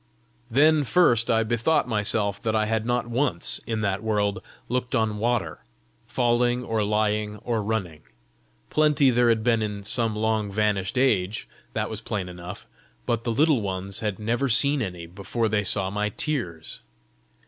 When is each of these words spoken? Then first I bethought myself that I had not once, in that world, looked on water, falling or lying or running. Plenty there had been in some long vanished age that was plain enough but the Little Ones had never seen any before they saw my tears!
Then 0.49 0.83
first 0.83 1.29
I 1.29 1.43
bethought 1.43 1.87
myself 1.87 2.41
that 2.41 2.55
I 2.55 2.65
had 2.65 2.87
not 2.87 3.05
once, 3.05 3.61
in 3.67 3.81
that 3.81 4.01
world, 4.01 4.41
looked 4.67 4.95
on 4.95 5.19
water, 5.19 5.59
falling 6.07 6.63
or 6.63 6.83
lying 6.83 7.37
or 7.43 7.61
running. 7.61 8.01
Plenty 8.71 9.11
there 9.11 9.29
had 9.29 9.43
been 9.43 9.61
in 9.61 9.83
some 9.83 10.15
long 10.15 10.51
vanished 10.51 10.97
age 10.97 11.47
that 11.73 11.87
was 11.87 12.01
plain 12.01 12.29
enough 12.29 12.65
but 13.05 13.25
the 13.25 13.31
Little 13.31 13.61
Ones 13.61 13.99
had 13.99 14.17
never 14.17 14.49
seen 14.49 14.81
any 14.81 15.05
before 15.05 15.47
they 15.47 15.61
saw 15.61 15.91
my 15.91 16.09
tears! 16.09 16.79